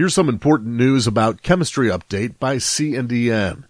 Here's 0.00 0.14
some 0.14 0.30
important 0.30 0.76
news 0.76 1.06
about 1.06 1.42
Chemistry 1.42 1.88
Update 1.88 2.38
by 2.38 2.56
C&EN. 2.56 3.66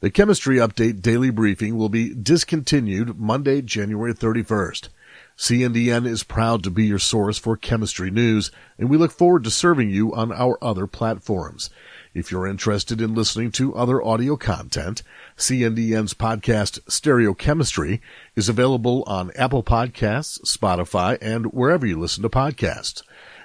The 0.00 0.10
Chemistry 0.10 0.56
Update 0.56 1.02
daily 1.02 1.28
briefing 1.28 1.76
will 1.76 1.90
be 1.90 2.14
discontinued 2.14 3.20
Monday, 3.20 3.60
January 3.60 4.14
31st. 4.14 4.88
C&EN 5.36 6.06
is 6.06 6.22
proud 6.22 6.62
to 6.62 6.70
be 6.70 6.86
your 6.86 6.98
source 6.98 7.36
for 7.36 7.58
chemistry 7.58 8.10
news, 8.10 8.50
and 8.78 8.88
we 8.88 8.96
look 8.96 9.12
forward 9.12 9.44
to 9.44 9.50
serving 9.50 9.90
you 9.90 10.14
on 10.14 10.32
our 10.32 10.56
other 10.64 10.86
platforms. 10.86 11.68
If 12.14 12.30
you're 12.30 12.46
interested 12.46 13.02
in 13.02 13.14
listening 13.14 13.50
to 13.52 13.74
other 13.74 14.02
audio 14.02 14.38
content, 14.38 15.02
C&EN's 15.36 16.14
podcast 16.14 16.80
Stereochemistry 16.84 18.00
is 18.34 18.48
available 18.48 19.04
on 19.06 19.32
Apple 19.36 19.62
Podcasts, 19.62 20.40
Spotify, 20.46 21.18
and 21.20 21.52
wherever 21.52 21.84
you 21.84 22.00
listen 22.00 22.22
to 22.22 22.30
podcasts. 22.30 23.02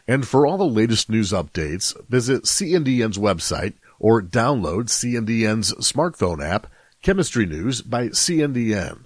And 0.10 0.28
for 0.28 0.48
all 0.48 0.58
the 0.58 0.66
latest 0.66 1.08
news 1.08 1.32
updates, 1.32 1.96
visit 2.08 2.48
C&EN's 2.48 3.20
website 3.20 3.74
or 4.00 4.24
download 4.24 4.90
C&EN's 4.90 5.72
smartphone 5.74 6.44
app, 6.44 6.66
Chemistry 7.04 7.46
News 7.46 7.84
by 7.84 8.10
C&EN. 8.10 9.06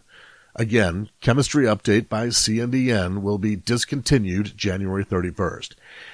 Again, 0.55 1.09
Chemistry 1.19 1.65
Update 1.65 2.07
by 2.07 2.29
C&EN 2.29 3.21
will 3.21 3.37
be 3.37 3.57
discontinued 3.57 4.55
January 4.55 5.03
31st. 5.03 5.73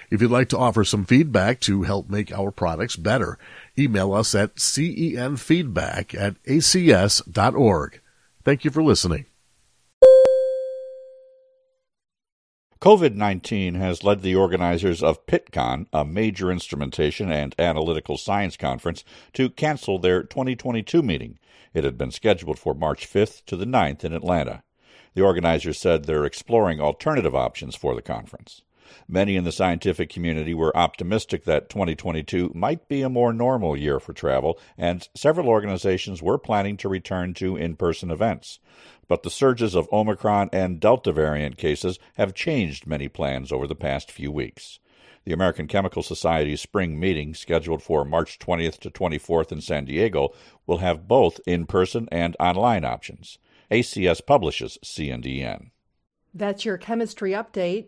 If 0.09 0.23
you'd 0.23 0.31
like 0.31 0.49
to 0.49 0.57
offer 0.57 0.83
some 0.83 1.05
feedback 1.05 1.59
to 1.59 1.83
help 1.83 2.09
make 2.09 2.31
our 2.31 2.49
products 2.49 2.95
better, 2.95 3.37
email 3.77 4.11
us 4.11 4.33
at 4.33 4.55
cenfeedback 4.55 6.19
at 6.19 6.43
acs.org. 6.45 8.01
Thank 8.43 8.65
you 8.65 8.71
for 8.71 8.81
listening. 8.81 9.25
COVID 12.81 13.15
19 13.15 13.75
has 13.75 14.05
led 14.05 14.21
the 14.21 14.35
organizers 14.35 15.03
of 15.03 15.25
Pittcon, 15.25 15.87
a 15.91 16.05
major 16.05 16.49
instrumentation 16.49 17.29
and 17.29 17.53
analytical 17.59 18.17
science 18.17 18.55
conference, 18.55 19.03
to 19.33 19.49
cancel 19.49 19.99
their 19.99 20.23
2022 20.23 21.01
meeting. 21.01 21.39
It 21.73 21.83
had 21.83 21.97
been 21.97 22.11
scheduled 22.11 22.57
for 22.57 22.73
March 22.73 23.05
5th 23.05 23.43
to 23.47 23.57
the 23.57 23.65
9th 23.65 24.05
in 24.05 24.13
Atlanta. 24.13 24.63
The 25.13 25.21
organizers 25.21 25.77
said 25.77 26.05
they're 26.05 26.23
exploring 26.23 26.79
alternative 26.79 27.35
options 27.35 27.75
for 27.75 27.95
the 27.95 28.01
conference. 28.01 28.61
Many 29.07 29.35
in 29.35 29.43
the 29.43 29.51
scientific 29.51 30.09
community 30.09 30.53
were 30.53 30.75
optimistic 30.75 31.45
that 31.45 31.69
2022 31.69 32.51
might 32.53 32.87
be 32.87 33.01
a 33.01 33.09
more 33.09 33.33
normal 33.33 33.75
year 33.75 33.99
for 33.99 34.13
travel, 34.13 34.59
and 34.77 35.07
several 35.15 35.47
organizations 35.47 36.21
were 36.21 36.37
planning 36.37 36.77
to 36.77 36.89
return 36.89 37.33
to 37.35 37.55
in 37.55 37.75
person 37.75 38.11
events. 38.11 38.59
But 39.07 39.23
the 39.23 39.29
surges 39.29 39.75
of 39.75 39.91
Omicron 39.91 40.49
and 40.53 40.79
Delta 40.79 41.11
variant 41.11 41.57
cases 41.57 41.99
have 42.13 42.33
changed 42.33 42.87
many 42.87 43.07
plans 43.07 43.51
over 43.51 43.67
the 43.67 43.75
past 43.75 44.11
few 44.11 44.31
weeks. 44.31 44.79
The 45.25 45.33
American 45.33 45.67
Chemical 45.67 46.01
Society's 46.01 46.61
spring 46.61 46.99
meeting, 46.99 47.33
scheduled 47.33 47.83
for 47.83 48.05
March 48.05 48.39
20th 48.39 48.79
to 48.79 48.89
24th 48.89 49.51
in 49.51 49.61
San 49.61 49.85
Diego, 49.85 50.33
will 50.65 50.77
have 50.77 51.07
both 51.07 51.39
in 51.45 51.65
person 51.65 52.07
and 52.11 52.35
online 52.39 52.85
options. 52.85 53.37
ACS 53.69 54.25
publishes 54.25 54.77
C&EN. 54.83 55.71
That's 56.33 56.65
your 56.65 56.77
chemistry 56.77 57.31
update. 57.31 57.87